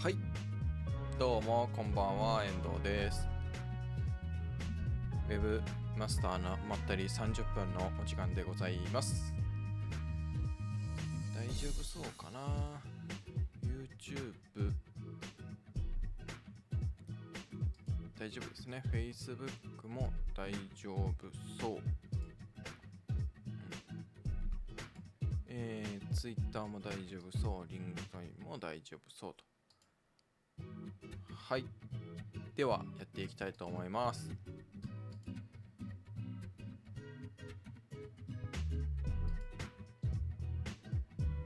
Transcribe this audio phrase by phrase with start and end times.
[0.00, 0.16] はい。
[1.18, 3.26] どうもこんばんは遠藤です。
[5.28, 5.60] ウェブ
[5.96, 9.34] マスターのまったり30分のお時間でございます。
[11.34, 12.38] 大丈夫そうかな
[13.66, 14.72] ？YouTube
[18.20, 18.82] 大丈夫ですね。
[18.92, 21.12] Facebook も大丈夫
[21.60, 21.78] そう。
[25.48, 29.57] えー、Twitter も大丈夫そう、リングトインも大丈夫そうと。
[31.48, 31.64] はい。
[32.56, 34.30] では、やっていきたいと思います。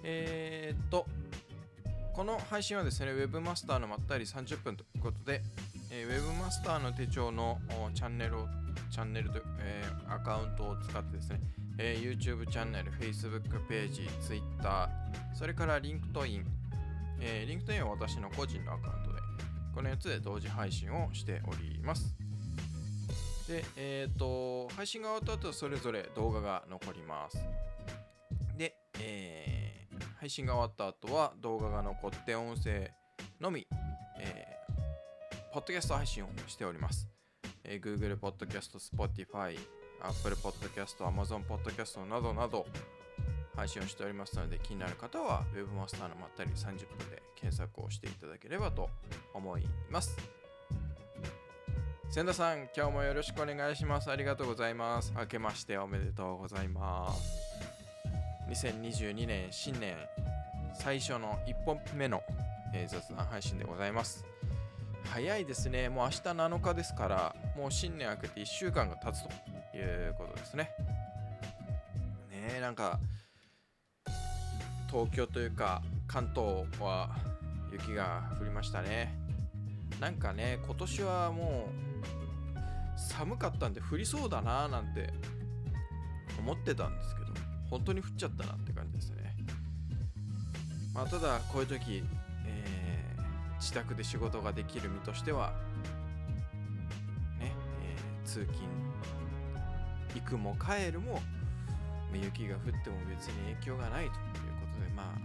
[0.03, 1.07] えー、っと、
[2.15, 5.41] この配信はですね、Webmaster のまったり30分ということで、
[5.93, 7.61] えー、Webmaster の手帳の
[7.95, 8.49] チャンネルを、
[8.91, 11.41] チャンネルと、えー、アカウントを使ってですね、
[11.79, 14.91] えー、YouTube チャンネル、Facebook ページ、Twitter、
[15.33, 16.43] それから LinkedIn、
[17.21, 19.12] えー、LinkedIn は私の個人のアカウント、
[19.75, 22.15] この4つで同時配信をしております。
[23.49, 27.39] で、えっ、と、配信が終わった後、それぞれ動画が残ります。
[28.57, 32.91] で、えー、配信が終わった後は動画が残って音声
[33.41, 33.67] のみ、
[34.21, 37.09] えー、ポッドキャスト配信をしております。
[37.65, 39.59] えー、Google Podcast、Spotify、
[40.01, 42.67] Apple Podcast、Amazon Podcast などなど
[43.55, 48.89] 配信をしておりますので気になる方は Webmaster のまったり30分で検索をしていただければと
[49.35, 50.17] 思います。
[52.11, 54.11] 千田さん、今日もよろしくお願いします。
[54.11, 55.15] ありがとうございます。
[55.17, 57.43] 明けましておめでとうございます。
[58.51, 59.97] 2022年新年
[60.75, 62.23] 最初の1本目の、
[62.87, 64.27] 雑談配信でございます。
[65.05, 65.89] 早いですね。
[65.89, 70.71] もう明日7日ですから、もう新年明けて1週間が経つということですね。
[72.31, 73.01] ねえ、なんか、
[74.93, 77.17] 東京というか関東は
[77.73, 79.19] 雪が降りましたね。
[79.99, 81.69] なんかね、今年はも
[82.57, 85.11] う寒かったんで降りそうだななんて
[86.39, 87.33] 思ってたんですけど、
[87.71, 89.35] 本当に降っちゃったなって感じですね。
[90.95, 92.05] まあ、ただ、こういう時、
[92.47, 93.23] えー
[93.59, 95.53] 自宅で仕事ができる身としては、
[97.39, 98.69] ね、えー通勤、
[100.17, 101.23] 行くも帰るも、
[102.13, 104.13] 雪が降っても別に影響がないと、
[104.97, 105.19] まあ、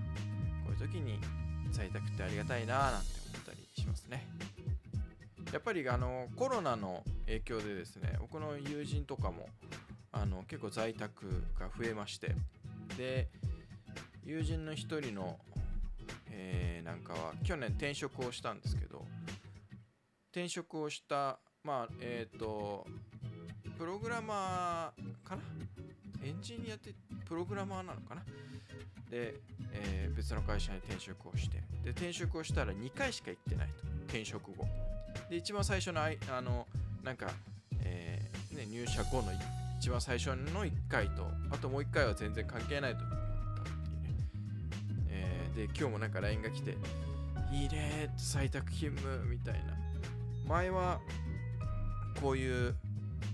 [0.65, 1.19] こういう時に
[1.71, 4.27] 在宅ってありがたいななんて思ったりしますね。
[5.51, 9.47] やっぱりあのコロナの影響でですね、僕の友人とかも
[10.11, 12.35] あの結構在宅が増えまして、
[12.97, 13.29] で、
[14.25, 15.39] 友人の一人の
[16.29, 19.05] えーなんかは去年転職をしたんですけど
[20.31, 22.85] 転職をしたまあえっ、と
[23.77, 25.41] プログラマーかな？
[26.23, 26.93] エンジニアって
[27.25, 28.23] プログラマーなのかな？
[29.09, 29.35] で、
[29.83, 31.61] えー別の会社に転職をして。
[31.83, 33.73] で転職をしたら2回しか行ってないと。
[34.05, 34.65] 転職後。
[35.29, 36.67] で一番最初のああの
[37.03, 37.27] なんか、
[37.81, 39.31] えーね、入社後の
[39.79, 43.03] 一番最初の1回とあともう1回は全然関係ないと。
[43.03, 44.15] 思ったっていうね
[45.09, 46.77] えーで今日もなんか LINE が来て
[47.53, 49.77] 「いいね」って在宅勤務みたいな。
[50.47, 50.99] 前は
[52.21, 52.75] こういう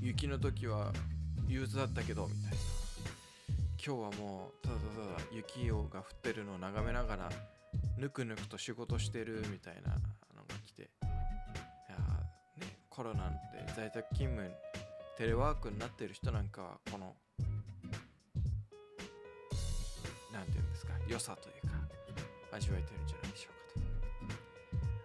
[0.01, 0.91] 雪の時は
[1.47, 2.72] 憂鬱だったけどみたいな。
[3.85, 7.29] 今日はもうただただ雪をが降ってるのを眺めながら
[7.97, 9.97] ぬくぬくと仕事してるみたいなの
[10.47, 10.83] が来て。
[10.83, 10.85] い
[11.89, 11.97] や
[12.65, 13.35] ねコロナで
[13.75, 14.49] 在宅勤務
[15.17, 17.13] テレワークになってる人なんかはこの
[20.31, 21.73] なんていうんですか良さというか
[22.53, 23.85] 味わえてるんじゃないでしょうか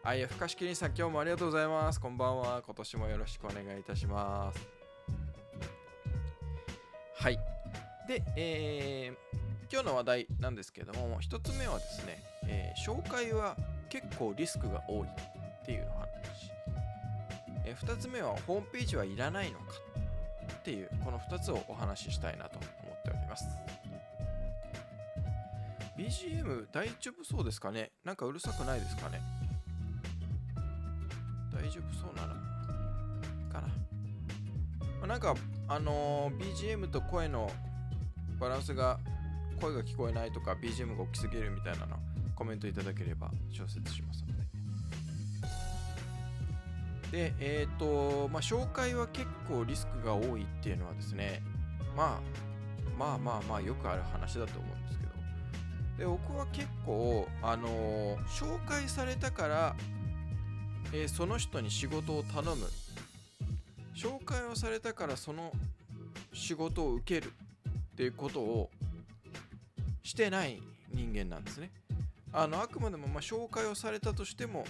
[0.03, 0.09] と。
[0.09, 2.01] あいや深しきりんさん今日もありがとうございます。
[2.01, 2.63] こんばんは。
[2.65, 4.69] 今年もよろしくお願いいたします。
[7.17, 7.58] はい。
[8.09, 9.39] で、えー
[9.71, 13.55] 今日の話題なんですけども一つ目はですね、えー紹介は
[13.91, 16.09] 結構リスクが多いっていう話、
[17.67, 19.65] えー二つ目はホームページはいらないのか
[20.59, 23.45] っていうこの2つをお話ししたいなと思っております。
[25.99, 27.91] BGM 大丈夫そうですかね？
[28.05, 29.21] なんかうるさくないですかね？
[31.53, 32.35] 大丈夫そうなの
[33.53, 35.35] かな、まあなんか
[35.69, 37.51] あのー BGM と声の
[38.41, 38.99] バランスが
[39.61, 41.97] 声が聞こえないとか BGM が大きすぎるみたいなの
[42.35, 44.29] コメントいただければ調節しますの
[47.13, 51.43] ででえっ、とまあ紹介は結構リスクが多いっていうのはですね
[51.97, 52.49] まあ
[52.99, 55.09] まあまあまあよくある話だと思うんですけど。
[55.99, 59.77] で僕は結構あのー紹介されたから、
[60.93, 62.67] えーその人に仕事を頼む。
[63.95, 65.53] 紹介をされたからその
[66.33, 67.33] 仕事を受ける。
[67.99, 68.71] っていうことを
[70.05, 70.63] してない
[70.95, 71.73] 人間なんですね。
[72.33, 74.65] あのあくまでもま紹介をされたとしても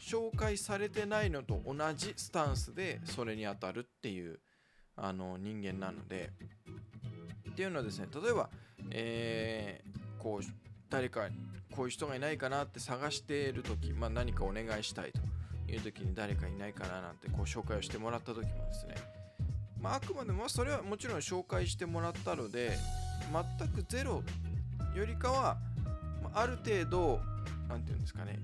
[0.00, 4.38] 紹介されてないのと同じスタンスでそれに当たるっていう
[4.96, 6.32] あの人間なので。
[7.50, 8.50] っていうのはですね例えば、
[8.90, 10.46] えー、こう
[10.90, 11.28] 誰か
[11.74, 18.94] こういう人がいないかなって探している時、まあ、何かお願いしたいという時に誰かいないかななんてこう紹介をしてもらった時もですね、
[19.86, 22.76] まあ、くまでもそれはもちろん紹介してもらったので
[23.32, 24.20] 全くゼロ
[24.96, 25.58] よりかは
[26.34, 27.20] ある程度
[27.68, 28.40] 何て言うんですかね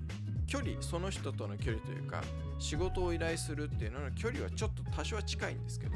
[0.47, 2.23] 距離その人との距離というか
[2.59, 5.95] 仕事を依頼するっていうのの距離はちょっと多少は近いんですけど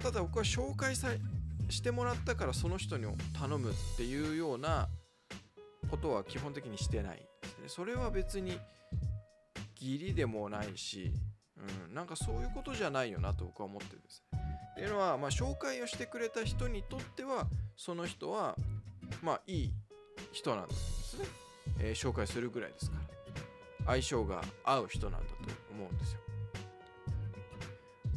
[0.00, 1.08] ただ僕は紹介さ
[1.68, 4.88] してもらったからその人に頼むっていうような
[5.90, 7.64] ことは基本的にしてないですね。
[7.66, 8.58] それは別に
[9.80, 11.12] 義理でもないし、
[11.88, 14.24] うん、なんかそういうことじゃないよなと僕は思ってるんです。
[14.32, 14.40] ね。
[14.72, 17.46] っていうのは、まあ、紹介をしてくれた人にとっては
[17.76, 18.56] その人は
[19.22, 19.70] まあいい
[20.32, 21.24] 人なんですね、
[21.80, 23.10] えー、紹介するぐらいですから。
[23.86, 25.34] 相性が合う人なんだと
[25.72, 26.20] 思うんですよ。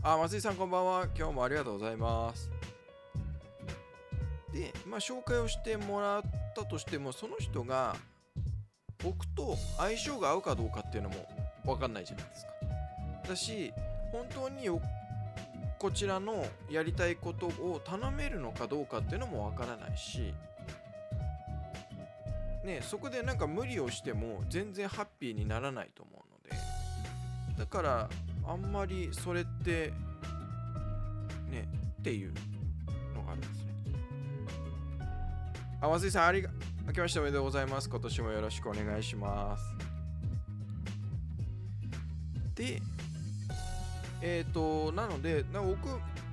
[0.03, 1.07] あ松井さんこんばんは。
[1.17, 2.51] 今日もありがとうございます。
[4.51, 6.21] で、まあ、紹介をしてもらっ
[6.55, 7.95] たとしてもその人が
[9.03, 11.15] 僕と相性が合うかどうかっていうのも
[11.65, 12.52] 分かんないじゃないですか。
[13.27, 13.73] だし
[14.11, 14.69] 本当に
[15.79, 20.33] こちらのやりたいことを頼めるのかどうかっていうのも分からないし
[22.63, 28.09] ねそこでなんか無理をしても全然ハッピーにならないと思うのでだから
[28.47, 29.91] あんまりそれって
[31.49, 31.67] ね
[31.99, 32.33] っていう
[33.15, 33.73] のがあるんですね
[35.83, 36.49] あ、松井さん、ありが、
[36.87, 37.89] 明けましておめでとうございます。
[37.89, 39.63] 今年もよろしくお願いします。
[42.55, 42.81] で、
[44.25, 45.89] えっ、ー、と、なので、な僕、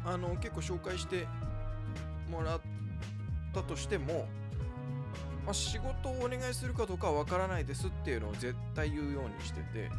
[0.07, 1.27] あの、結構紹介して
[2.31, 2.61] もらっ
[3.53, 4.29] たとしても、
[5.45, 9.91] まあ、仕事をお願いするかどうかはわからないですっていうのを絶対言うようにしてて、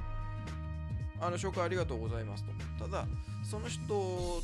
[1.19, 2.45] あの、紹介ありがとうございます
[2.77, 2.85] と。
[2.85, 3.05] ただ、
[3.43, 4.41] その人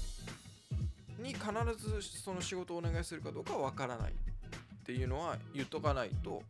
[1.20, 1.42] に必
[1.78, 4.16] ずその仕事をお願いするかどうかはわからないっ
[4.86, 6.42] ていうのは言っとかないと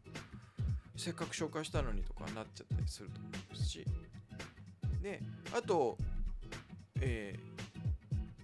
[0.96, 3.86] せっかく紹介したのにとかなっちゃったりすると思いますし
[5.02, 5.22] で
[5.56, 5.98] あと、
[7.02, 7.38] え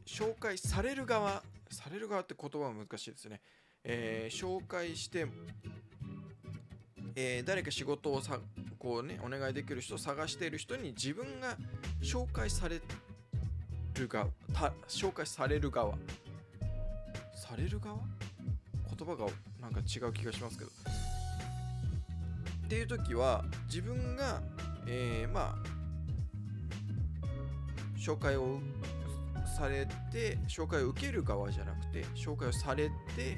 [0.06, 3.42] ー、紹介される側される側って言葉は難しいですね、
[3.84, 5.28] えー、紹介して、
[7.16, 8.40] えー、誰か仕事をさ
[8.78, 11.58] こうねお願いできる人を探している人に自分が
[12.02, 12.82] 紹介され
[13.96, 14.28] る側
[14.88, 15.96] 紹介される側。
[17.36, 17.98] される側？
[18.98, 19.28] 言葉が
[19.62, 20.72] なんか違う気がしますけど。
[22.66, 24.42] っていう時は自分が、
[24.88, 25.68] えー、まあ
[28.04, 28.60] 紹介を
[29.58, 33.38] されて紹介を受ける側じゃなくて紹介をされて、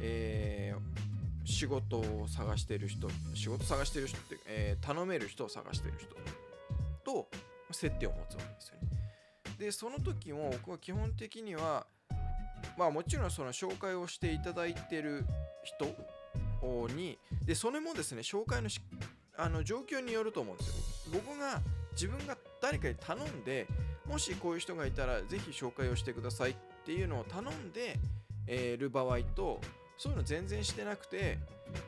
[0.00, 6.08] えー、仕事を探してる人仕事探してる人って、えー、頼める人を探してる人
[7.04, 7.28] と
[7.70, 8.88] 接点を持つわけですよね。
[9.58, 11.86] でその時も僕は基本的には
[12.76, 15.24] まあもちろんその紹介をしていただいてる
[15.62, 15.86] 人
[16.96, 18.68] にでそれもですね紹介の
[19.36, 20.68] あの状況によると思うんです
[21.14, 21.60] よ僕が
[21.92, 22.36] 自分が
[22.68, 23.66] 誰かに頼んで
[24.06, 26.54] もしこういう人がいたらぜひ紹介をしてくださいっ
[26.84, 27.98] ていうのを頼んで、
[28.46, 29.58] えー、る場合と
[29.96, 31.38] そういうの全然してなくて、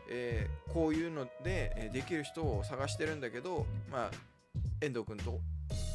[0.08, 4.10] えー、こういうのでできる人を探してるんだけどまあ
[4.80, 5.38] 遠藤君と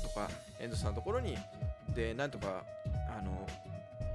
[0.03, 0.29] とか
[0.59, 1.35] 遠藤さんのところに
[1.95, 3.47] でなんとかあの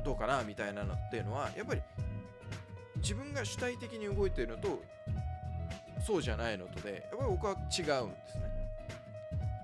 [0.04, 1.82] どうかなみたいなのっていうのはやっぱり
[2.98, 4.80] 自分が主体的に動いてるのと
[6.06, 8.60] そうじゃないのとでやっぱり僕は違うんですね。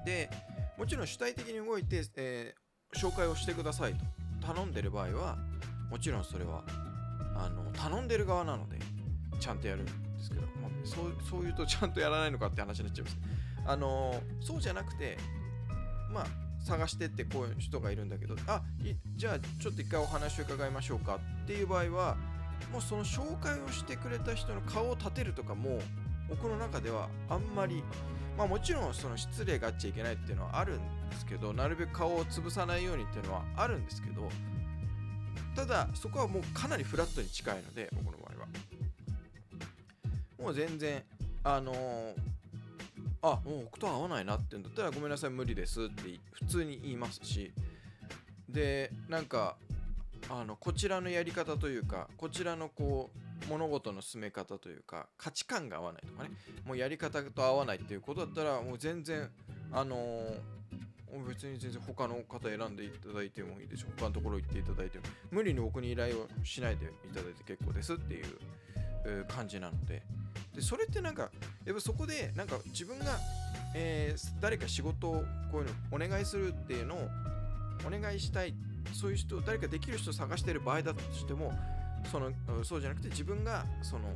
[0.04, 0.30] で
[0.78, 5.36] もちろん主体的に動いて、えー、紹介をしてくださいと頼んでる場合は
[5.90, 6.62] もちろんそれは
[7.34, 8.78] あの頼んでる側なので
[9.40, 9.92] ちゃんとやるんで
[10.22, 13.16] すけど、まあ、そうそういうとちゃんとやらないのかって話になっちゃいます。
[13.66, 15.18] あのそうじゃなくて
[16.12, 16.26] まあ
[16.64, 18.62] 探してってこういう人がいるんだけどあ
[19.16, 22.16] じゃあちょっと一回お話を伺いましょうかっていう場合は
[22.72, 25.80] もうその紹介をしてくれた人の顔を立てるとかも
[26.28, 27.82] 僕の中ではあんまり
[28.36, 34.28] まあもちろんその失礼があっちゃいけないっていうのはあるんですけどなるべく顔を潰さないようにっていうのはあるんですけど
[35.54, 38.46] ただそこはもうかなりフラットに近いので僕の場合は。
[40.38, 41.02] もう全然
[41.42, 42.14] あのー
[43.22, 47.52] あもう僕と合わないなってんだったらごめんなさい無理ですって普通に言いますし
[48.48, 49.56] でなんか
[50.28, 53.18] あのこちらのやり方というかこちらのこう
[53.48, 56.30] 物事の進め方というか価値観が合わないとかね。
[56.64, 59.30] もうやり方と合わないっていうことだったらもう全然
[59.72, 65.04] あのー、別に全然他の方選んでいただいてもいいでしょ他のところ行っていただいても。
[65.30, 70.02] 無理に僕に依頼をしないでいただいて結構ですっていう感じなので。
[70.54, 71.30] でそれってなんか
[71.64, 73.18] やっぱそこでなんか自分が、
[73.74, 77.08] えー、誰か仕事をこういうのお願いするっていうのを
[77.86, 78.54] お願いしたい。
[78.92, 81.52] そういう人誰かできる人を探してる場合だとしても
[82.10, 82.30] その
[82.64, 84.08] そうじゃなくて自分がその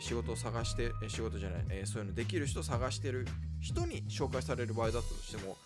[0.00, 3.26] 仕事を探して仕事じゃない、え、そういうのできる人を探してる
[3.60, 5.56] 人に紹介される場合だったとしても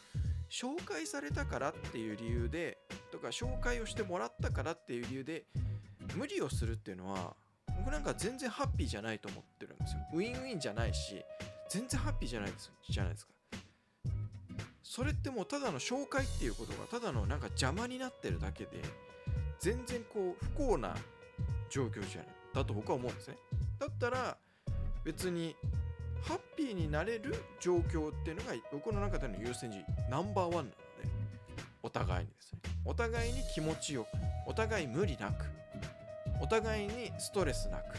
[0.51, 2.79] 紹介されたからっていう理由で
[3.13, 5.45] とか紹介をしてもらったからっていう理由で
[6.17, 7.35] 無理をするっていうのは
[7.79, 10.01] 僕なんか全然ハッピーじゃないと思ってるんですよ。
[10.13, 11.23] ウィンウィンじゃないし
[11.69, 13.33] 全然ハッピーじゃないですじゃないですか。
[14.83, 18.81] それってもうただの紹介っていうことがただのなんか邪魔になってるだけで
[19.59, 20.95] 全然こう不幸な
[21.75, 22.27] 状況じゃない。
[22.55, 23.37] だと僕は思うんですね。
[23.81, 24.37] だったら
[25.05, 25.57] 別に
[26.23, 30.75] ハッピーになれる状況っていうのが僕の中での優先順位ナンバーワンなので
[31.83, 32.61] お互いにですね。
[32.85, 34.09] お互いに気持ちよく
[34.47, 35.47] お互い無理なく
[36.41, 37.97] お互いにストレスなく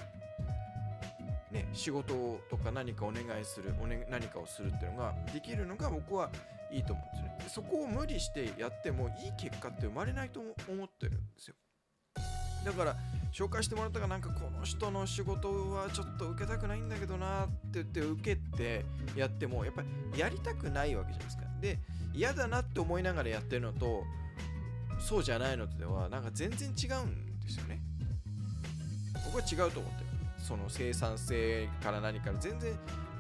[1.51, 6.29] ね仕事とか何かお願いするお、ね、何かをするっていうのができるのが僕は
[6.71, 7.37] いいと思うんですね。
[7.43, 11.55] でそこを無理してやってもいい結果って生まれないと思ってるんですよ。
[12.65, 12.95] だから
[13.35, 21.43] 紹介してもらったがなんかこの人の仕事はちょっと受けたくないんだけどなって言って受けてやってもやっぱりやりたくないわけじゃないですか。
[21.59, 21.79] で
[22.13, 24.03] 嫌だなって思いながらやってるのと
[25.01, 27.81] そうじゃないのとではなんか全然違うんですよね。
[29.25, 30.05] 僕は違うと思ってる。
[30.37, 32.71] その生産性から何から全然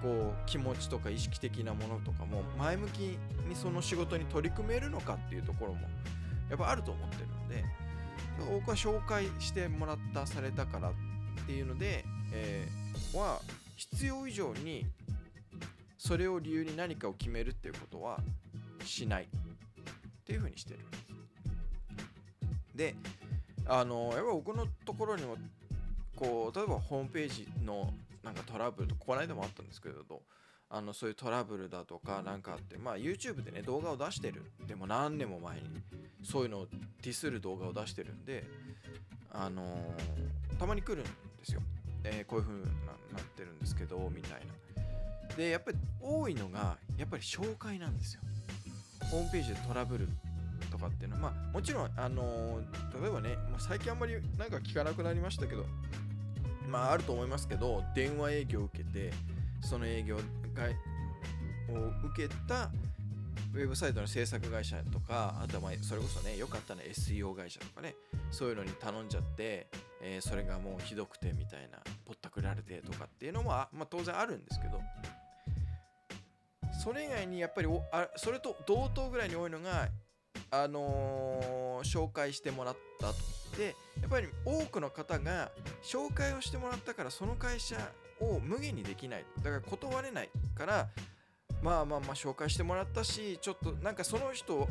[0.01, 3.17] こう気持ちとか意識的なものとかも前向きに
[3.53, 5.81] その仕事に取り組めるのかっていうところも
[6.49, 7.65] やっぱあると思ってるので
[8.51, 10.93] 僕は紹介してもらったされたからっ
[11.45, 13.39] ていうので、えー、は
[13.75, 14.85] 必要以上に
[15.97, 18.19] それを理由に何かを決めるっていうことは
[18.83, 19.27] しないっ
[20.23, 21.05] ていうふうにしてるんです。
[22.75, 22.95] で
[23.67, 25.37] あのやっぱ僕のところにも
[26.15, 27.91] こう例えばホームページの
[28.23, 30.21] なんかトラブルとこの間もあったんですけれど
[30.69, 34.51] あのそういうトラブルだとか何かあってまあ YouTube でね動画を出してる。
[34.67, 35.63] でも何年も前に
[36.23, 36.67] そういうのを
[37.01, 38.43] ディスる動画を出してるんで
[39.31, 41.09] あのー、たまに来るんで
[41.43, 41.61] すよ、
[42.03, 42.69] えー、こういう風にな
[43.19, 44.41] ってるんですけどみたい
[45.27, 45.35] な。
[45.35, 48.21] でやっぱり多いのがやっぱり紹介なんですよ。
[49.11, 50.07] ホームページでトラブル
[50.71, 55.65] とかっていうのはまあもちろんあのー、例えばねもう最近あんまりなんか聞かなくなりましたけど
[56.67, 59.11] まああると思いますけど電話営業を受けて
[59.61, 60.17] その営業
[60.55, 60.63] が
[61.69, 62.71] を受けた
[63.53, 67.95] ウェブサイトの制作会社とかあとはまあそれこそねよかったね SEO 会社とかね
[68.31, 69.67] そういうのに頼んじゃって、
[70.01, 74.81] えー、それがもうひどくてみたいなぼったくられてとかっていうのもまあ、当然あるんですけど
[76.83, 79.87] それ以外にやっぱりおあそれと同等ぐらいに多いのが
[80.51, 83.15] あのー、紹介してもらったと。
[83.57, 85.49] でやっぱり多くの方が
[85.81, 87.77] 紹介をしてもらったからその会社
[88.25, 89.25] を無限にできない。
[89.37, 90.87] だから断れないから
[91.61, 94.67] まあまあまあ紹介してもらったしちょっとなんかその人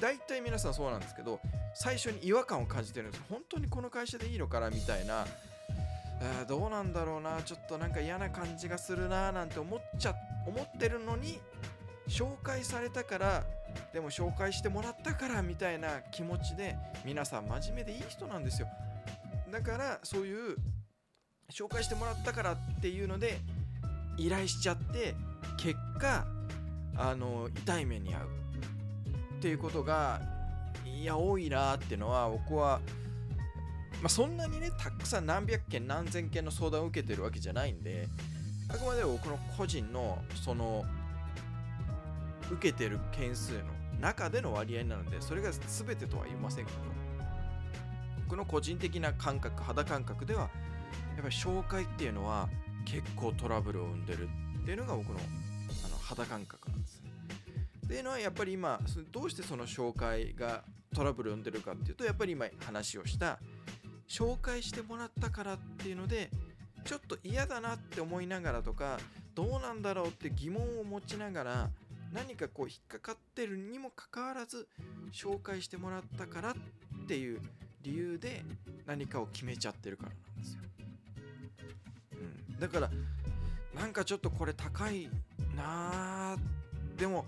[0.00, 1.40] 大体皆さんそうなんですけど
[1.74, 3.24] 最初に違和感を感じてるんです。
[3.28, 5.26] 本当にこの会社でいいのかなみたいな。
[6.48, 7.40] どうなんだろうな。
[7.42, 10.14] ちょっとなんか嫌な感じがするななんて思っちゃ
[10.46, 11.38] 思ってるのに
[12.08, 13.44] 紹介されたから
[13.92, 18.66] でも紹介してもらったからみたいな気持ちで皆さん真面目でいい人なんですよ。
[19.52, 20.56] だからそういう
[21.52, 23.40] 紹介してもらったからっていうので
[24.16, 25.14] 依頼しちゃって
[25.56, 26.26] 結果
[26.96, 28.28] あの痛い目に遭う。
[29.38, 30.20] っていうことが
[30.84, 32.80] いや多いなっていうのは僕は
[34.02, 38.08] まあ、そんなにねたくさん何百件何千件の相談を受けてるわけじゃないんで
[38.68, 40.84] あくまで僕の個人のその
[42.50, 43.60] 受けてる件数の
[44.00, 46.78] 中での割合なのでそれが全てとは言いませんけど
[48.26, 50.48] 僕の個人的な感覚肌感覚では
[51.18, 52.48] やっぱり紹介っていうのは
[52.84, 54.28] 結構トラブルを生んでる
[54.62, 55.18] っていうのが僕の
[55.84, 57.02] あの肌感覚なんです。
[57.86, 60.62] っていうのはやっぱり今どうしてその紹介が
[60.94, 63.40] トラブルを生んでるかっていうとやっぱり今話をした
[64.08, 66.30] 紹介してもらったからっていうので
[66.84, 69.00] ちょっと嫌だなって思いながらとか
[69.34, 71.70] どうなんだろうって疑問を持ちながら
[72.12, 74.68] 何かこう引っかかってるにもかかわらず
[75.12, 76.54] 紹介してもらったからっ
[77.08, 77.40] ていう
[77.82, 78.44] 理由で
[78.86, 80.27] 何かを決めちゃってるからな。
[82.58, 82.90] だから
[83.74, 85.08] なんかちょっとこれ高い
[85.56, 86.36] な
[86.96, 87.26] でも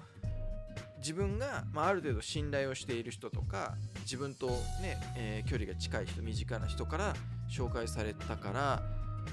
[0.99, 4.49] 自分が、まあ、ある程度信頼をしている人とか自分と
[4.83, 7.15] ね、えー、距離が近い人身近な人から
[7.49, 8.83] 紹介されたから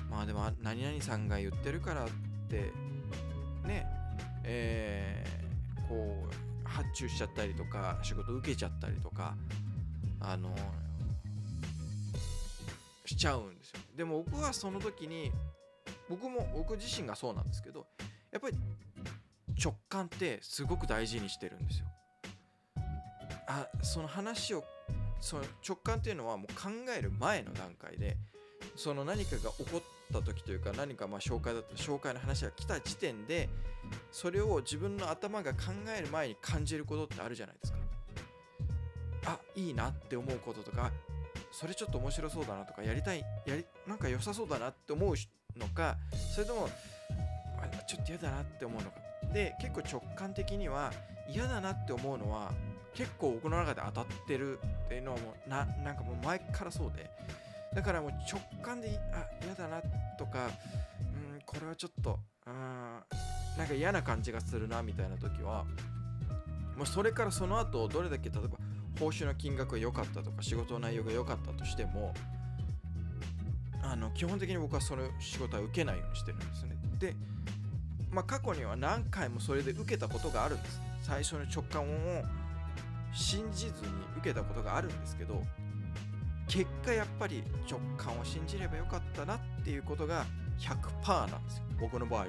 [0.10, 2.08] まあでも何々さんが言ってるからっ
[2.50, 2.72] て
[3.66, 3.86] ね
[4.50, 9.36] えー、こう発注しちゃったりとか仕事受けちゃったりとか
[10.22, 10.56] あの
[13.06, 13.80] しちゃうんですよ。
[13.96, 15.32] でも僕はその時に
[16.10, 17.88] 僕も僕自身がそうなんですけど
[18.32, 18.58] やっぱり
[19.62, 21.88] 直感ってすごく大事にしてるんですよ。
[23.48, 24.64] あその話を
[25.20, 28.18] その直感っていうのはもう考える前の段階で
[28.76, 29.82] その何かが起こっ
[30.14, 33.50] た時というか何かまあ紹介だった紹介の話が来た時点で
[34.12, 37.80] それを自分の頭が考える前に感じることってあるじゃないですか。
[39.26, 40.92] あいいなって思うこととか
[41.52, 45.16] それちょっと面白そうだなとかやりたいやりなんか良さそうだなって思う
[45.58, 45.98] のか
[46.34, 46.70] それとも
[47.88, 48.98] ちょっと嫌だなって思うのか。
[49.34, 50.92] で結構直感的には
[51.30, 52.52] 嫌だなって思うのは
[52.94, 57.10] 結構僕の中で当たってるっていうのはもななんかもう前からそうで。
[57.76, 59.82] だからもう直感であ嫌だな
[60.18, 60.50] とか
[61.36, 62.54] うんこれはちょっとうん
[63.58, 65.66] なんか嫌な感じがするなみたいな時は
[66.76, 68.58] もうそれからその後どれだけ例えば
[69.00, 72.14] 報酬の金額が良かったとか仕事の内容が良かったとしても
[73.98, 76.76] の基本的に僕はその仕事は受けないようにしてるんですね。
[77.00, 77.16] で
[78.12, 80.82] まあ過去には何回もそれで受けたことがあるんです。
[81.02, 82.24] 最初の直感を
[83.14, 83.72] 信じずに
[84.18, 85.42] 受けたことがあるんですけど
[86.48, 90.26] 結果やっぱり直感を信じればよかったなっていうことが
[90.60, 91.64] 100%なんですよ。
[91.80, 92.26] 僕の場合は。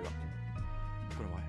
[1.11, 1.49] 僕の場合はね。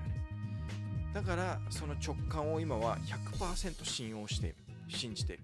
[1.12, 4.56] だからその直感を今は100%信用している
[4.88, 5.42] 信じている。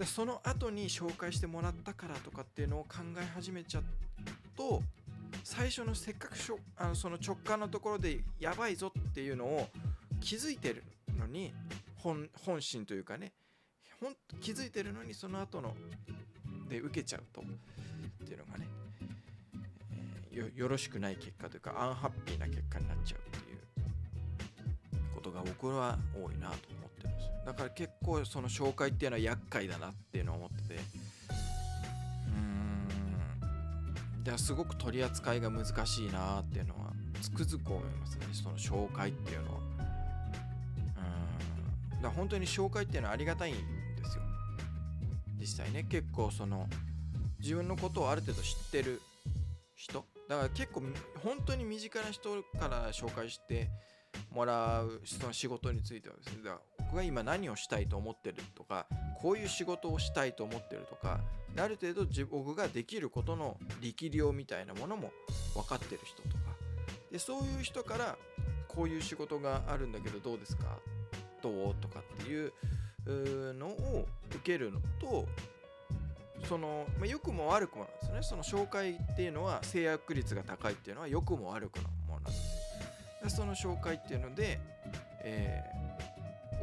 [0.00, 3.84] でその後に紹介してもらったからとかっていうのを考え始めちゃう
[4.56, 4.82] と
[5.44, 9.68] 最初のせっかくしょあのその直感のところでやばいぞっていうのを
[10.22, 10.84] 気づいてる
[11.18, 11.52] のに
[11.96, 13.32] 本本心というかね
[14.00, 15.74] ほん気づいてるのにその後の
[16.70, 18.66] で受けちゃうとっていうのがね、
[20.32, 26.79] えー、よよろしくない結果というかアンハッピーな結果になっちゃうっていうことが僕は多いなと。
[27.44, 30.74] だから結構その紹介っていうのは厄介だなっていうのを思ってて。
[30.74, 32.88] うーん。
[34.22, 39.58] だからすごく取り扱いが難しいなっていうのはつくづく思いますねその紹介っていうのは。
[39.58, 39.76] うん。
[41.90, 43.60] だから本当に紹介っていうのはありがたいんで
[44.04, 44.22] すよ。
[45.38, 46.68] 実際ね結構その
[47.40, 49.00] 自分のことをある程度知ってる
[49.74, 50.04] 人。
[50.28, 50.82] だから結構
[51.24, 53.68] 本当に身近な人から紹介して
[54.30, 56.44] もらうその仕事についてはですね。
[56.44, 58.86] だか僕が今何をしたいと思ってるとか
[59.22, 61.20] こういう仕事をしたいと思ってるとか
[61.56, 65.12] ある程度自僕ができることの力量みたいなものも
[65.54, 66.34] 分かってる人とか。
[67.12, 68.16] でそういう人から
[68.68, 70.78] こういう仕事があるんだけどどうですか？
[71.42, 71.74] どう？
[71.74, 72.52] とかっていう
[73.54, 75.26] のを受けるのと
[76.48, 78.22] その、まあ、良くも悪くもなんですよね。
[78.22, 84.60] その紹介っていうのは制約率が高いっていうのは良くも悪くもなんですでその紹介っていうので、
[85.22, 85.62] え、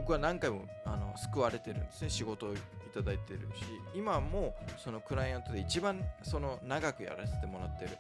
[0.08, 2.10] 僕は何回もあの救われてるんですね。
[2.10, 2.58] 仕事をい
[2.94, 7.92] ただいてるし今もそのクライアントで一番その長くやらせてもらってる。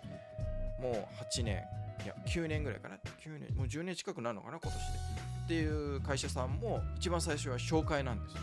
[0.81, 0.93] もう
[1.35, 1.65] 8年
[2.05, 2.95] いや9年ぐらいかな。
[2.95, 4.87] 9年もう10年近くなるのかな今年で。
[5.43, 8.37] っていう会社さんも一番最初は紹介なんです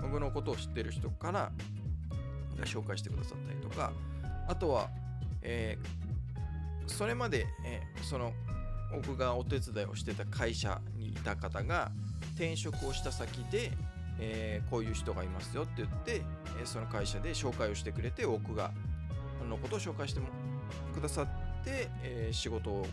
[0.00, 1.50] 僕のことを知ってる人から
[2.66, 3.92] 紹介してくださったりとか。
[4.46, 4.90] あとは、
[5.42, 8.32] えー、それまで、えー、その
[8.94, 11.90] 僕がお手伝いをしてた会社にいた方が
[12.38, 13.72] 転職をした先で、
[14.20, 16.22] えー、こういう人がいますよって言って、
[16.62, 18.70] えその会社で紹介をしてくれて僕が
[19.50, 20.28] のことを紹介しても
[20.94, 22.86] くださって、え仕事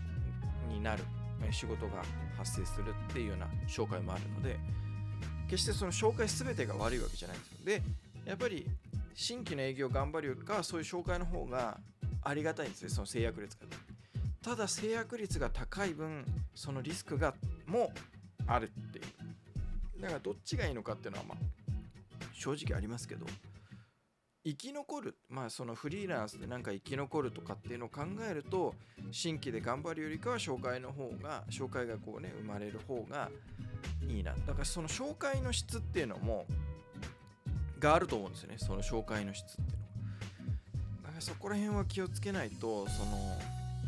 [0.67, 1.03] になる
[1.51, 2.01] 仕事が
[2.35, 4.57] 発生するっていうような紹介もあるので
[5.47, 7.57] 決してその紹介全てが悪いわけじゃないんですよ。
[7.65, 7.81] で
[8.25, 8.65] やっぱり
[9.13, 11.77] 新規の営業頑張るよりかそういう紹介の方が
[12.23, 13.67] ありがたいんですねその制約率が。
[14.41, 17.35] ただ制約率が高い分そのリスクが
[17.67, 17.91] も
[18.47, 19.05] あるっていう。
[19.99, 21.37] だからどっちがいいのかっていうのはまあ
[22.33, 23.25] 正直ありますけど
[24.45, 28.75] 生き残るまあそのフリーランスでなんか生き残るとかっていうのを考えると
[29.11, 33.31] 新規で頑張るよりかは紹介の方が紹介がこうね生まれる方が
[34.07, 34.35] いいな。
[34.45, 36.45] だからその紹介の質っていうのも
[37.79, 38.57] があると思うんですよね。
[38.59, 41.03] その紹介の質っていうの。
[41.03, 43.39] だからそこら辺は気をつけないとその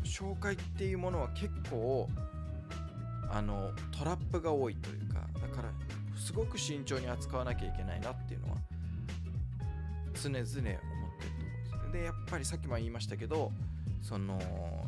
[0.04, 2.10] 紹介っていうものは結構
[3.30, 4.97] あのトラップが多いという
[6.28, 8.58] すごく慎重に扱わなきゃいけないなっていうのは
[10.22, 10.80] 常々思ってる
[11.70, 13.54] ところですでやっぱりさっきも言いましたけど
[14.02, 14.38] その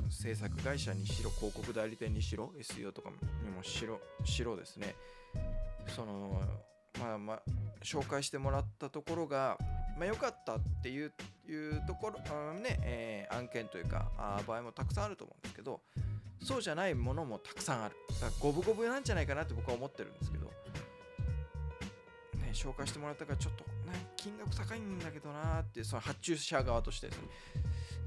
[0.10, 3.16] 制作会社にしろ広告代理店にしろ SEO とかに
[3.56, 4.96] もしろしろですね。
[5.88, 6.42] その
[7.00, 7.42] まあまあ
[7.84, 9.58] 紹介してもらったところが
[9.98, 11.12] まあ、良かったっていう
[11.88, 12.20] ところ、
[12.54, 15.80] うんねえー、案件というかあ場合もたくさんあると思うんですけど
[16.44, 17.96] そうじゃないものもたくさんある。
[18.10, 20.52] だから五分五分なんじゃないかなって僕は思ってるんですけど、
[22.50, 27.28] ね、紹介してもらったからちょっと、ね、金額高いんだけどなってその発注者側としてですね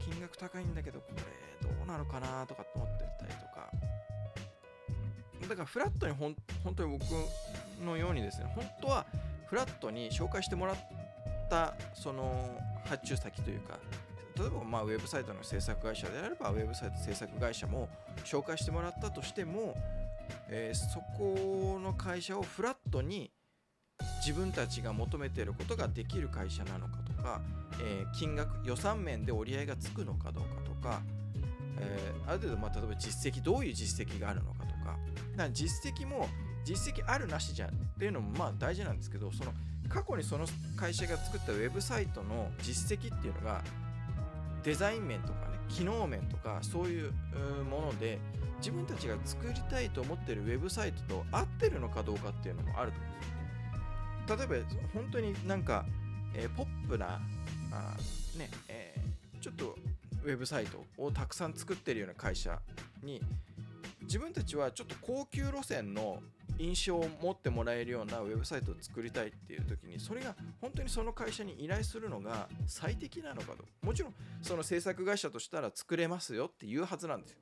[0.00, 3.70] 金額高いんだけどこれどうなのかなとかって思ってたりとか。
[5.48, 7.04] だからフラットにほん本当に僕
[7.84, 9.04] のようにですね本当は
[9.46, 10.76] フラットに紹介してもらっ
[11.50, 13.78] たその発注先というか
[14.38, 17.88] 例えばまあウェブサイトの制作会社であればウェブサイト制作会社も
[18.24, 19.76] 紹介してもらったとしても、
[20.48, 23.30] えー、そこの会社をフラットに
[24.24, 27.40] 自分たちが求めていることができる会社なのかとか、
[27.80, 31.02] えー、金額予算面で折り合いがつくのかどうかとか、
[31.80, 34.72] えー、ある程度まあ例えば実績どういう実績があるのかとか
[35.36, 36.28] か実績も
[36.64, 39.52] 実績あるなしじゃんっていうのもまあ大事なんですけどその
[39.88, 43.62] 過去にその会社が作ったウェブサイトの実績っていうのが
[44.62, 47.12] デザイン面とかね機能面とかそういう
[47.68, 48.18] もので
[48.58, 53.41] 自分たちが作りたいと思ってるウェブサイトと合ってるのかどうかっていうのもあると思うんですよ
[54.28, 54.56] 例えば
[54.94, 55.84] 本当になんか、
[56.34, 57.20] えー、ポップな
[57.72, 57.96] あ
[58.38, 59.76] ね、えー、ちょっと
[60.24, 62.58] ウェブサイトをたくさん作ってるような会社
[63.02, 63.20] に
[64.02, 66.22] 自分たちはちょっと高級路線の
[66.58, 73.64] 印象を持ってもらえるようなウェブサイトを作りたいっていう時にそれが本当にその会社に依頼するのが最適なのかと。
[73.82, 77.38] もちろんその制作会社としたら作れますよっていうはずなんですよ。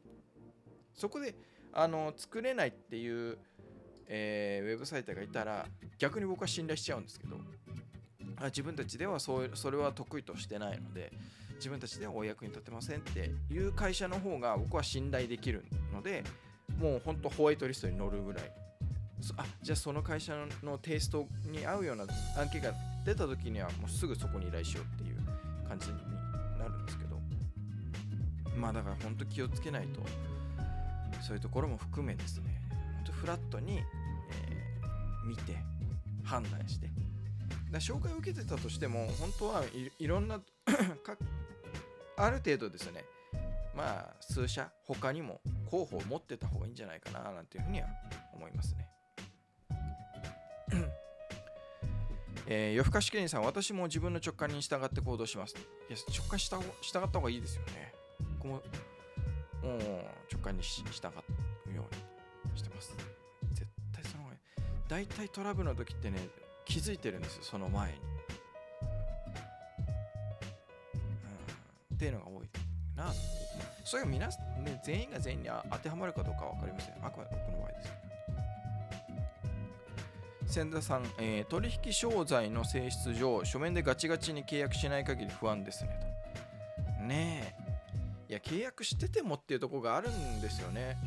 [0.95, 1.35] そこで
[1.73, 3.38] あの作れないっていう、
[4.12, 5.66] えー、ウェブサイトがいたら
[5.99, 7.37] 逆に僕は信頼しちゃうんですけど
[8.46, 11.12] 自分たちではそうそれは得意としてないので
[11.57, 16.25] 自分たちではお役に立てませんっていう会社の方が僕は信頼できるので
[16.79, 18.53] もうほんとホワイトリストに載るぐらい。
[19.37, 22.07] あじゃあその会社のテイストに合うような
[22.38, 22.73] 案件が
[23.05, 25.99] 出た時にはもうすぐそこに依頼しようっていう感じに
[26.59, 27.11] なるんですけど。
[28.57, 30.01] まあだから本当気をつけないと
[31.20, 32.62] そういうところも含めですね。
[32.96, 33.81] 本当フラットに、
[35.24, 35.56] 見て
[36.24, 36.88] 判断して
[37.70, 39.64] だ紹介を受けてたとしても本当は
[39.98, 40.40] いろんな
[42.16, 43.04] ある程度ですね
[43.74, 47.87] まあ数社他にも候補を持ってた方がいいんじゃないかななんていうふうには
[48.35, 48.88] 思いますね。
[52.46, 55.54] えー、夜更かし芸人さん、私も自分の直感に従って行動します。
[55.56, 55.59] い
[55.92, 57.94] や、直感した従った方がいいですよね。
[58.35, 58.62] 僕も、もう
[60.33, 60.83] 直感に従
[61.68, 63.10] うようにしてます。
[64.90, 66.18] 大体トラブルの時ってね、
[66.64, 67.98] 気づいてるんですよ、その前に。
[71.90, 72.48] うん、っていうのが多い
[72.96, 73.12] な。
[73.85, 74.35] それが皆、ね、
[74.85, 76.94] 全員が全員に当てはまるかどうか分かりません。
[77.07, 77.83] あくまで僕の場合で
[80.48, 80.55] す。
[80.55, 86.00] 千田さん、えー、取引商材の性質上、書面でガチガチに契約しない限り不安ですね
[86.98, 87.05] と。
[87.05, 87.55] ね
[88.29, 88.31] え。
[88.31, 90.98] いや、契約しててもっていうとこがあるんですよね。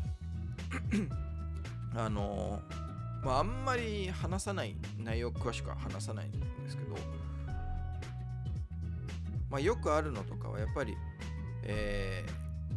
[1.95, 2.82] あのー、
[3.23, 6.37] まあ、あんまり話さない、内容詳しくは話さないんで
[6.69, 6.95] すけど、
[9.49, 10.95] まあ、よくあるのとかはやっぱり、
[11.63, 12.25] え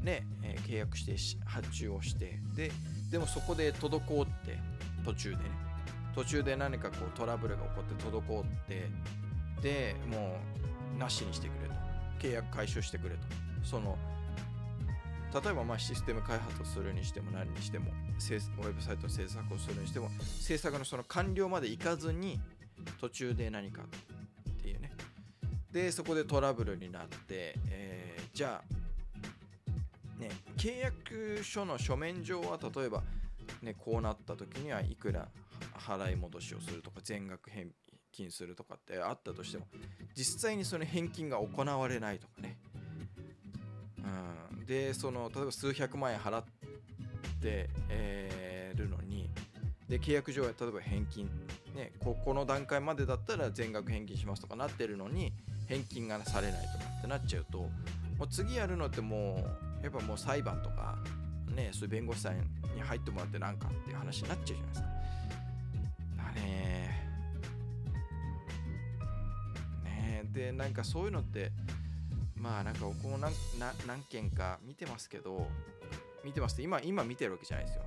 [0.02, 2.70] ー、ね、えー、契約して発注をして、で、
[3.10, 4.58] でもそこで滞って、
[5.04, 5.66] 途中でね。
[6.16, 8.88] 途中で何かこうトラブルが起こって滞って
[9.62, 10.38] でも
[10.96, 11.74] うなしにしてくれと
[12.18, 13.20] 契約解消してくれと
[13.62, 13.98] その
[15.32, 20.08] 例えばまあシステム開発をするにしても何にしてもウェブサイトの制作をするにしても
[20.40, 22.40] 制作のその完了までいかずに
[23.00, 24.92] 途中で何かっていうね。
[25.72, 33.02] でそこでトラブルになって、えー、じゃあね契約書の書面上は例えば
[33.62, 35.28] ねこうなった時にはいくら
[35.78, 37.70] 払い戻しをするとか全額返
[38.12, 39.66] 金するとかってあったとしても
[40.14, 42.32] 実際にその返金が行われないとか、
[44.66, 46.44] でその例えば数百万円払っ
[47.40, 49.30] て、えー、るのに
[49.88, 51.30] で契約上は例えば返金
[51.74, 55.32] ねここの段階までだったら全額返金しますとかなってるのに
[55.68, 59.44] 返金がされないとかってなっちゃうともう次やるのっても
[59.80, 60.96] うやっぱもう裁判とか
[61.54, 62.38] ねそういう弁護士さん
[62.74, 64.86] に入ってもらってなんかっていう話になっちゃうじゃないですか。
[66.34, 67.02] ね
[69.84, 71.52] ねでなんかそういうのって
[72.46, 73.32] まあなんか僕も何
[73.88, 75.48] 何件か見てますけど
[76.24, 77.82] 見てますって今今見てるわけじゃないですよ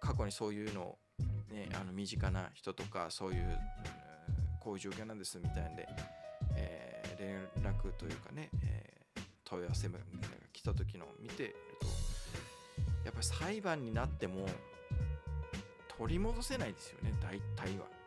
[0.00, 0.98] 過去にそういうのを、
[1.52, 3.56] ね、あの身近な人とかそういう、
[4.58, 5.86] こういう状況なんですみたいんで、
[6.56, 9.94] えー、連絡というかね、えー、問い合わせが
[10.52, 11.86] 来た時のを見てると
[13.04, 14.46] やっぱり裁判になっても
[15.96, 18.01] 取り戻せないですよね大体は。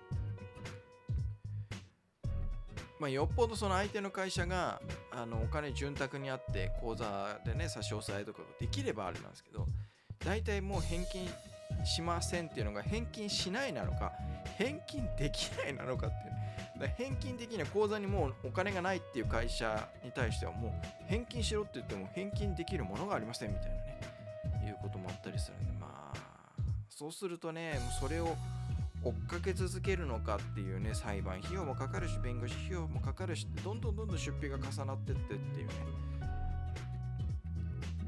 [2.99, 4.81] まあ、よっぽどその相手の会社が
[5.11, 9.65] あのお金潤沢にあって口座でね差し押さえとかができればあれなんですけど
[10.23, 11.27] 大体もう返金
[11.85, 14.13] しませんっていうのが返金しないなのか
[14.57, 20.71] 返金できないなのかっていう、だ返金的には口座にもうお金がないっていう会社に対してはもう
[21.09, 23.95] 返金しろって言っても返金できるものがありませんみたいなね
[24.65, 26.17] いうこともあったりするんでまあ
[26.89, 28.35] そうするとねもうそれを
[29.05, 31.37] 追っかけ続けるのかっていうね裁判。
[31.37, 35.73] 費用もかかるし弁護士費用もかかるしどんどんどんどん出費が重なってってっていうね。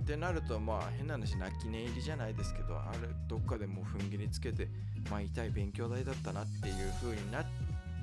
[0.01, 4.69] ってなるとまあ変な話泣き寝入りじゃないですけどあれどっかでもう踏ん切りつけて
[5.12, 7.45] まあ痛い勉強代だったなっていう風になっ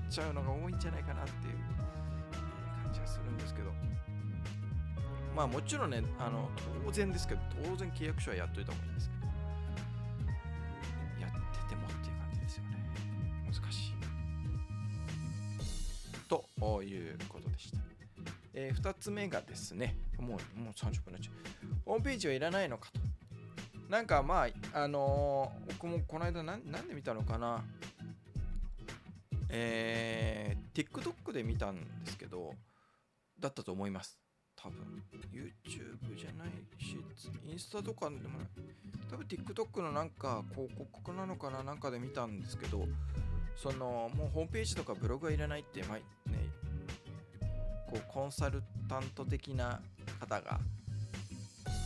[0.08, 1.54] ちゃうのが多いんじゃないかなっていう
[2.84, 3.72] 感じがするんですけど。
[5.34, 6.48] まあもちろんねあの
[6.84, 9.23] 当然ですけど当然契約書はやっといた方がいいんですけど。
[16.64, 17.78] ということでした
[18.56, 21.66] えー、2つ目がですね、もうもう30分になっちゃう。
[21.84, 23.00] ホームページはいらないのかと。
[23.90, 27.64] なんかまあ、あのー、僕もこの間なんで見たのかな。
[29.48, 32.54] えー、TikTok で見たんですけど、
[33.40, 34.20] だったと思います。
[34.54, 35.02] 多分。
[35.32, 36.96] YouTube じゃないし、
[37.44, 38.48] インスタとかでもない。
[39.10, 42.86] 多分 TikTok のなんか広告なのかななんかで見たんですけど、
[43.56, 45.98] そのもうホームページとかブログはいらないって、まあ
[46.30, 46.43] ね、
[47.94, 49.80] こうコンサルタント的な
[50.18, 50.58] 方が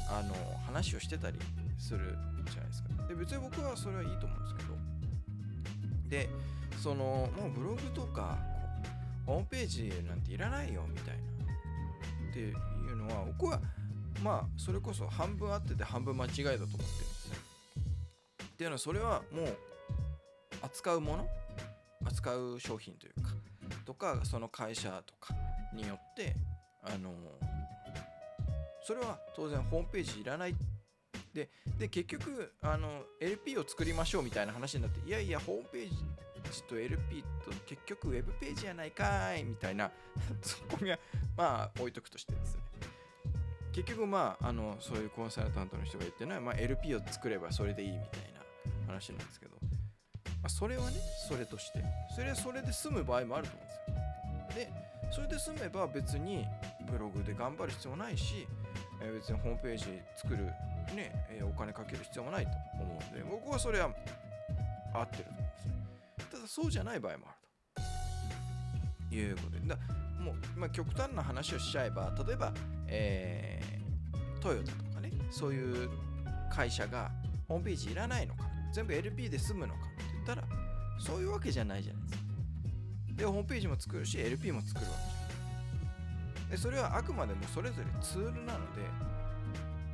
[0.09, 1.39] あの話をしてたり
[1.79, 2.17] する
[2.47, 2.89] じゃないですか。
[3.07, 4.69] で別に僕はそれはいいと思うんですけど。
[6.09, 6.31] で
[6.83, 8.39] そのもうブログとか
[9.27, 11.23] ホームページなんていらないよみたいな。
[12.31, 13.61] っていうのは僕は
[14.23, 17.37] まあそれこそ半分合ってて半分間違いだと思ってるんですよ。
[18.45, 19.57] っていうのはそれはもう
[20.63, 21.29] 扱うもの？
[22.07, 23.33] 扱う商品というか。
[23.85, 25.35] とかその会社とか。
[25.73, 26.35] によって
[26.83, 27.15] あの
[28.83, 30.55] それは当然ホームページいらない。
[31.35, 39.91] でで結局あの LP を作りましょうみたいな話になっていやいやホームページと LP と結局ウェブページやないかいみたいな
[40.41, 40.99] ツッコミは
[41.37, 42.63] まあ置いとくとしてですね。
[43.73, 48.41] 結局まああのそういうコンサルタントの人が言ってるのは、まあ、LP を作ればそれでいいみたいな
[48.87, 49.69] 話なんですけど、ま
[50.45, 50.97] あ、それはね
[51.29, 51.85] それとして。
[52.15, 54.67] それはそれで済む場合もあると思うんですよ。
[54.67, 56.45] でそれで済めば別に
[56.91, 58.47] ブログで頑張る必要もないし、
[59.03, 59.85] え、別にホームページ
[60.17, 60.45] 作る
[60.95, 63.91] ね、え、お金かける必要もないと思うので僕はそれは
[64.95, 65.75] 合ってると思うんですね
[66.31, 67.85] ただそうじゃない場合もある
[69.11, 69.77] ということでだ
[70.23, 72.53] もう、まあ、極端な話をしちゃえば例えば、
[72.89, 75.89] えー、トヨタとかねそういう
[76.51, 77.11] 会社が
[77.47, 80.45] ホームページいらないのか全部 LP で済むのかって言ったら
[80.99, 82.18] そういうわけじゃないじゃないですか。
[83.19, 86.39] でホームページも作るし LP も作るわけ。
[86.41, 88.83] じゃでそれはあくまでもそれぞれツールなので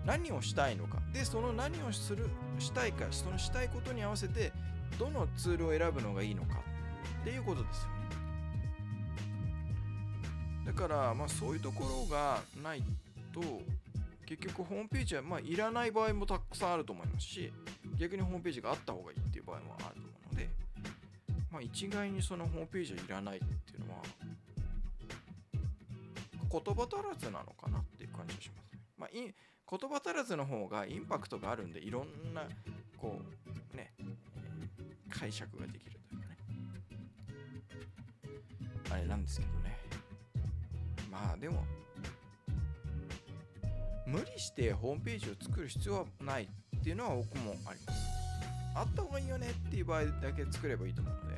[0.05, 0.99] 何をしたいのか。
[1.13, 2.27] でその何をする
[2.59, 4.53] したいかそのしたいことに合わせて
[4.99, 6.61] どのツールを選ぶのがいいのか。
[7.23, 7.95] っていうことですよね。
[10.67, 12.85] だからまあそういうところがない
[13.33, 13.41] と
[14.27, 17.53] 結局ホームページはまあいらない場合もたくさんあると思いますし
[17.97, 19.95] 逆にホームページがあった方がいいっていう場合もある。
[19.95, 20.14] と思
[21.55, 24.03] まあ、一概にそのホームページはいらないっていうのは
[26.51, 28.77] 言葉足らずなのかなっていう感じがします。
[28.99, 29.33] まあ、言
[29.89, 32.43] 葉足らずの方がインパクトがあるんでいろんな
[32.99, 33.21] こ
[33.73, 33.93] うね、
[35.09, 36.37] 解釈ができるというかね。
[38.91, 39.79] あれなんですけどね。
[41.09, 41.65] まあでも
[44.09, 48.25] 無理してホームページを作る必要はないっていうのは僕もあります。
[48.75, 51.34] あった方がいいよねっていう場合だけ作ればいいと思うので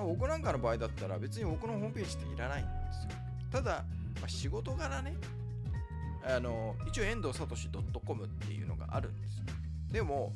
[0.00, 3.20] 僕なんかの場合だったら別に僕のホームページっていらないんですよ。
[3.50, 3.84] ただ、
[4.20, 5.16] まあ、仕事柄ね、
[6.24, 7.46] あの一応遠藤聡
[8.06, 9.44] .com っていうのがあるんですよ。
[9.92, 10.32] でも、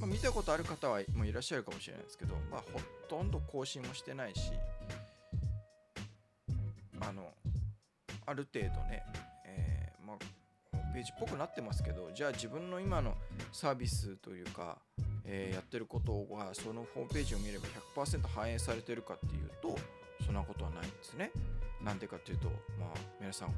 [0.00, 4.52] まあ、見たことある方はもういらっしゃるかもしれないですけど、まあ、ほとんど更新もしてないし、
[7.00, 7.32] あの、
[8.26, 9.04] ある程度ね、
[9.46, 10.16] えー、まあ、
[10.72, 13.14] ホームページっぽくなってますけど、じゃあ自分の今の
[13.52, 14.78] サービスというか、
[15.30, 19.78] えー、やってることがそのホームページを見れば100%反映されてるかっていうと
[20.24, 21.30] そんなことはないんですね。
[21.84, 22.48] なんでかっていうと、
[22.80, 23.50] まあ、皆さん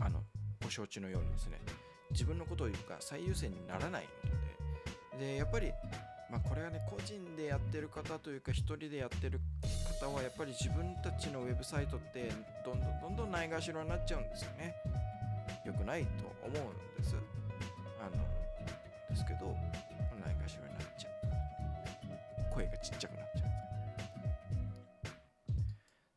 [0.00, 0.22] あの
[0.62, 1.60] ご承知のようにですね
[2.10, 4.08] 自分のことを言うか最優先にならない
[5.14, 5.72] のででやっぱり、
[6.30, 9.40] まあ、これはね個人でやってる方というか一人でやってる
[10.00, 12.30] 方はやっぱり自分たちのウェブサイトって
[12.64, 14.74] どんどんどんどんないがしろになっちゃうんですよね。
[15.64, 16.08] 良くないと
[16.44, 17.14] 思うんです。
[18.00, 18.22] あの
[19.10, 19.56] ですけど
[22.52, 23.62] 声がちっちゃくなっちゃう。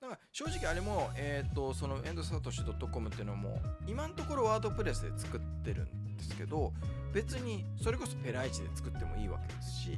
[0.02, 6.74] だから正直あれも、えっ、ー、とそのエンドサトシ .com っていうのも今のところワードプレスで作ってるんですけど
[7.14, 9.98] 別にそれこそペライチで作ってもいいわけですし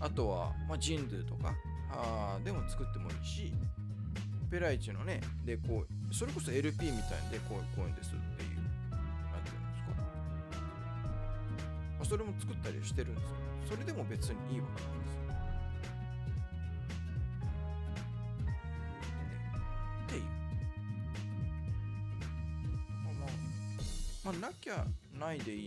[0.00, 1.54] あとは、まあ、ジンドゥとか
[1.92, 3.52] あでも作ってもいいし
[4.50, 8.98] ペライチのねでこうそれこそ LP みたいでこうこういうんですっていうな
[9.38, 9.90] んていうんですか、
[11.98, 13.36] まあ、それも作ったりしてるんですよ
[13.70, 15.19] それでも別にいいわけなんですよ、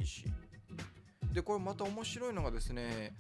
[0.04, 0.26] いでいいし。
[1.34, 3.16] でこれまた面白いのがですね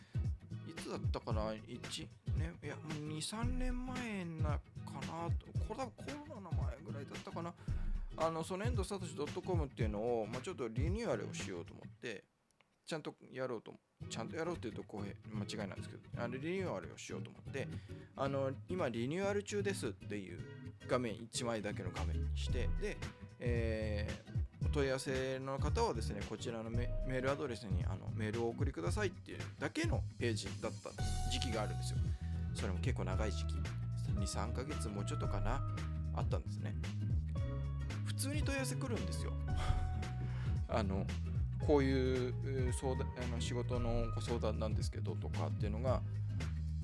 [0.68, 4.60] いつだったかな？1年いや23年前なか
[5.08, 5.48] なと。
[5.68, 5.92] これ多分
[6.26, 7.54] コロナの前ぐらいだったかな？
[8.18, 12.24] あのそのエンドサトシ .com っていうのを、まあ、ちょっとリニューアルをしようと思って
[12.86, 13.74] ちゃんとやろうと
[14.10, 17.68] ちゃんとやろうっていうとこう間違いなんですけどあのリニューアルをしようと思って
[18.16, 20.40] あの今リニューアル中ですっていう
[20.88, 22.98] 画面1枚だけの画面にしてで、
[23.40, 24.43] えー、
[24.74, 30.90] 問い合わせの方はですねこちらのメールアドレスにあのメールをお送りくださいっていうだけのページだった
[31.32, 31.98] 時期があるんですよ。
[32.56, 33.56] それも結構長い時期。
[34.20, 35.62] 23ヶ月もうちょっとかな。
[36.16, 36.76] あったんですね。
[38.06, 39.32] 普通に問い合わせ来るんですよ。
[40.70, 41.06] あの
[41.66, 46.02] こういう相談あの仕事のご相談なんですけどとかっていうのが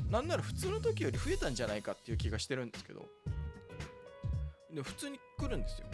[0.10, 3.08] なんなら普通の時より増えたんじゃないかっていう気がしてるんですけど。
[4.73, 5.88] で普通に来るんですよ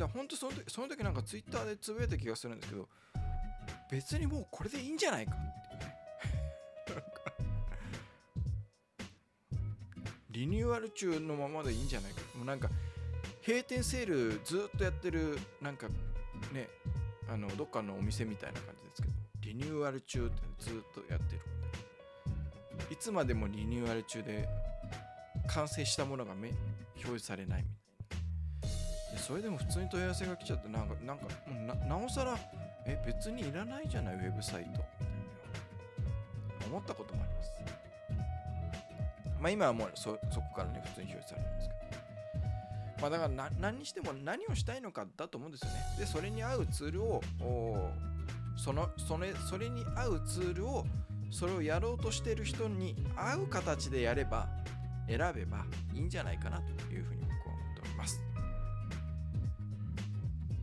[0.00, 2.88] だ本当その時その時なんかツイッターでつぶやいた気がするんですけど
[3.90, 5.96] 別にもうこれでいいんじゃないかっていうね。
[10.30, 12.20] リニューアル中のままでいいんじゃないか。
[12.36, 12.70] もうなんか
[13.46, 15.88] 閉店セールずっとやってるなんか
[16.52, 16.68] ね
[17.28, 21.42] あのどっかのお店みたいな感じですけどリニューアル中ってずっとやってる
[22.84, 24.48] んでいつまでもリニューアル中で
[25.48, 26.48] 完成したものが目
[26.96, 27.89] 表示されないみたいな。
[29.10, 31.26] いやそれでも普通に問い合わせが来ちゃってなんかなんか
[31.66, 32.36] ななおさら
[32.86, 34.14] え別にいらないじゃない？
[34.14, 34.80] ウェブサイト。
[36.66, 37.50] 思ったこともあります。
[39.40, 41.80] まあ今はもうそそこからね普通に表示されるんですけど。
[43.00, 45.76] まあだから何にしても何をしたいのかだと思うんですよね。
[45.98, 47.22] で、それに合うツールを、
[48.56, 50.84] そのそれそれに合うツールを、
[51.30, 54.48] それをやろうとしている人に合う形でやれば、
[55.08, 57.22] 選べばいいんじゃないかなというふうに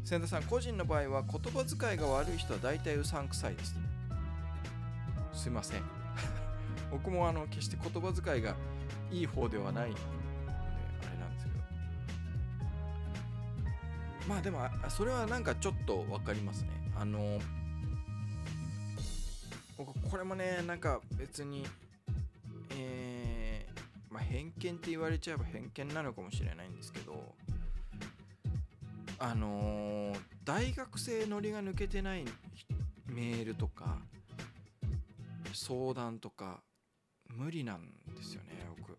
[0.07, 3.75] 千田さん、個人の場合は言葉遣いが悪い人は大体うさんくさいです。
[5.33, 5.81] すいません。
[6.89, 8.55] 僕もあの決して言葉遣いが
[9.11, 11.59] いい方ではないあれなんですけど
[14.29, 17.41] まあでもそれはなんかちょっと分かりますねあの
[19.77, 21.67] 僕これもねなんか別に
[22.71, 27.35] えー、まあ偏見って言われちゃえば偏見なのかもしれないんですけど
[29.19, 32.25] あのー、大学生ノリが抜けてない
[33.07, 33.97] メールとか
[35.53, 36.61] 相談とか
[37.35, 37.81] 無理なん
[38.15, 38.97] ですよね僕。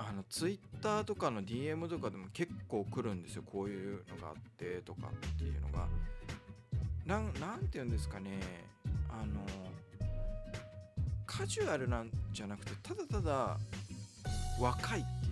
[0.00, 5.88] あのツイッターとかの DM とかでも結構来るんですよこういうのがあってとかっていうのが。
[7.08, 8.38] なんて言うんですかね
[9.08, 9.40] あの
[11.24, 13.56] カジュアルなんじゃなくてただただ
[14.60, 15.27] 若いって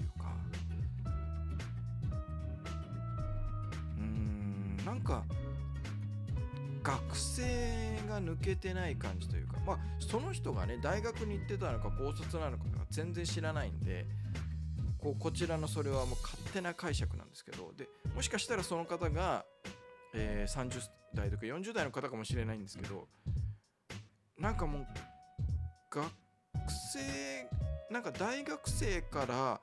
[5.07, 5.25] か
[6.83, 7.43] 学生
[8.09, 14.07] が抜けてない感じというかまあその人がね大学に行ってたのか高卒なのかとか全然知らないんで
[14.99, 19.45] こうこちらのそれはもう勝手な解釈なんですけどでもしかしたらその方が、
[20.15, 20.81] えー、30
[21.15, 23.09] 代とか40代の方かもしれないんですけど
[24.39, 24.87] なんかもう
[25.91, 26.07] 学
[26.93, 27.49] 生
[27.91, 29.61] なんか大学生から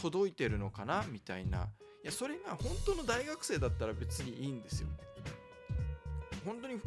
[0.00, 1.68] 届いてるのかなみたいな
[2.06, 4.88] やそれが本当の大学生だったら別にいいんですよ。
[6.44, 6.80] 本当に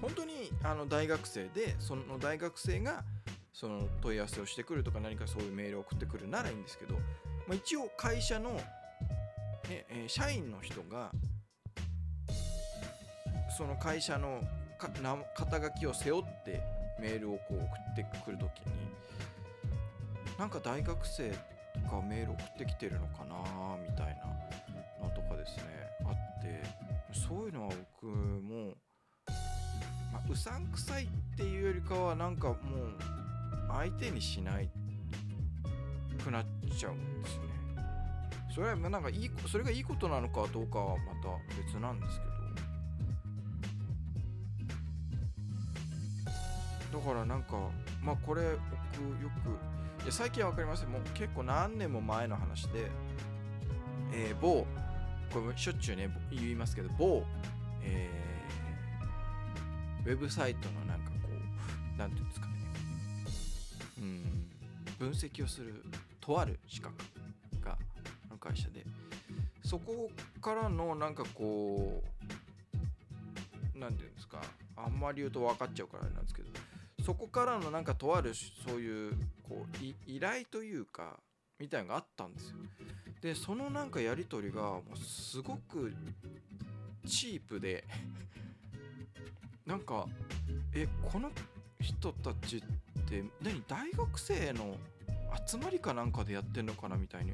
[0.00, 3.04] 本当にあの大学生でその大学生が
[3.52, 8.62] その問い合わせをしてくるとか何かそういうメールを送ってくるならいいんですけど、まあ、一応会社の、ね
[9.88, 11.12] え、社員の人が
[13.56, 14.42] その会社の
[15.36, 16.60] 肩書きを背負って
[17.00, 18.72] メールをこう送ってくるときに
[20.36, 21.36] なんか大学生が
[22.02, 23.36] メール送ってきてるのかな
[23.88, 24.33] みたいな。
[27.14, 28.74] そういうのは僕も、
[30.12, 32.58] まあ、うさんくさいっていうよりかはなんかもう
[33.68, 34.68] 相手にしない
[36.22, 36.44] くなっ
[36.76, 37.54] ちゃうんですね。
[38.54, 41.28] それはなんかいいそれがいいことなのかどうかはまた
[41.60, 42.24] 別なんですけ
[46.92, 52.90] どだからなんかまあこれ僕よくいや最近は分かりませんもう結構何年も前の話で、
[54.12, 54.64] えー、某
[55.34, 57.24] これしょっちゅうね言いますけど某、
[57.82, 61.28] えー、ウェブサイトのなんかこ
[61.96, 62.52] うなんていうんですかね。
[63.98, 64.48] うん。
[64.96, 65.82] 分析をする
[66.20, 66.94] とある資格
[67.60, 67.76] が
[68.30, 68.84] の会社で。
[69.64, 70.08] そこ
[70.40, 74.40] からのなんかこう何て言うんですか。
[74.76, 76.48] あんまり言うと分かっちゃうからなんですけど。
[77.04, 79.12] そこからのなんかとあるそういう
[79.42, 81.18] こう依頼というか
[81.64, 82.56] みたいのがあったんですよ。
[83.22, 85.94] でそのなんかやり取りがもうすごく
[87.06, 87.84] チープで
[89.64, 90.06] なんか
[90.74, 91.32] えこの
[91.80, 92.60] 人たちっ
[93.06, 94.76] て何大学生の
[95.46, 97.32] 集まりかなんかでやってんのかなみたいに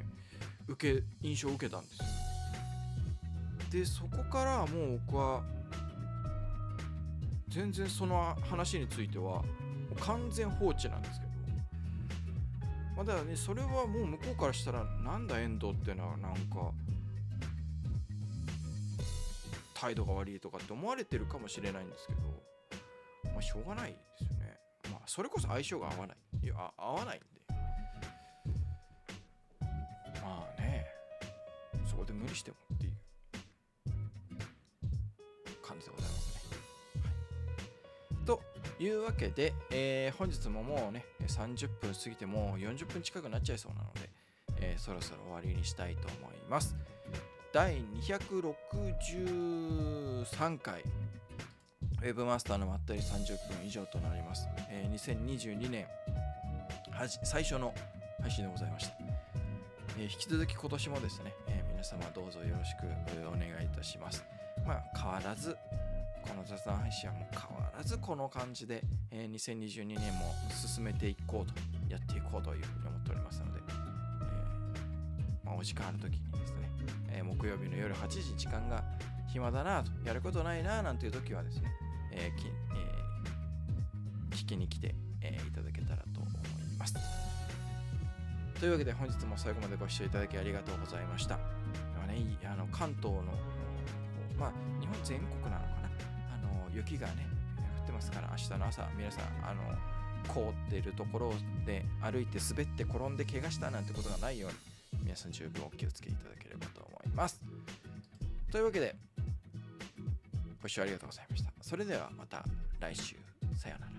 [0.67, 2.05] 受け印象を受けたんですよ。
[3.69, 5.43] でそこからもう僕は
[7.49, 9.43] 全然その話については
[9.99, 11.30] 完全放置なんですけど、
[13.01, 16.71] まあ、だからねそれはもう向こうからしたらなんだ遠藤ってのはなんか
[19.73, 22.19] 態度が悪いとかって思われてるかもしれないんですけど
[23.33, 24.59] まあしょうがないですよね。
[24.91, 26.17] まあそれこそ相性が合わない。
[26.43, 27.25] いや合わないんで。
[30.21, 30.85] まあね
[31.89, 32.91] そこで無理してもっていう。
[35.63, 36.57] 感じでございますね、
[38.17, 38.41] はい、と
[38.79, 44.09] いうわけで、えー、本日ももうね30分過ぎてもう40分近くなっちゃいそうなので、
[44.59, 46.75] えー、そろそろ終わりにしたいと思います
[47.53, 50.83] 第263回
[52.01, 54.47] ウェブマスターのまったり30分以上となります。
[54.69, 55.85] えー、2022年
[57.23, 57.75] 最初の
[58.21, 58.93] 配信でございました。
[59.99, 62.87] えー、引き続き今年もですね、えー、皆様どうぞよろしく
[63.27, 64.25] お願いいたします。
[64.65, 65.55] まあ変わらず、
[66.23, 68.81] この雑談配信はもう変わらずこの感じで、
[69.11, 71.53] えー、2022年も進めていこうと、
[71.89, 76.69] やっていこうというふうに思っておりますので、えーまあ、お時間ある時にですね、
[77.09, 78.83] えー、木曜日の夜8時時間が
[79.27, 81.71] 暇だなと、やることないななんていう時はですね、
[82.13, 86.95] えーきえ、聞きに来て、え、いただけたらと思います。
[88.59, 91.37] というわけで本日も最後までご視聴いただきありがとうございました。
[91.37, 93.23] ね、あの関東の、
[94.37, 95.89] まあ、日本全国なのかな、
[96.33, 97.25] あの雪がね、
[98.01, 99.61] ますから、明日の朝、皆さん、あの
[100.27, 101.33] 凍っているところ
[101.65, 104.51] で歩いて滑って転んで怪我したなんてことがないよう
[104.95, 107.39] に、皆さん十分お気をつけいただければと思います。
[108.51, 108.95] というわけで、
[110.61, 111.51] ご視聴ありがとうございました。
[111.61, 112.43] それではまた
[112.79, 113.15] 来週。
[113.55, 113.90] さようなら。